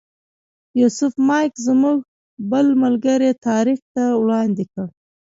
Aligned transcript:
یوسف 0.79 1.13
مایک 1.27 1.53
زموږ 1.67 1.97
بل 2.51 2.67
ملګري 2.83 3.31
طارق 3.45 3.79
ته 3.95 4.03
وړاندې 4.21 4.63
کړ. 4.73 4.87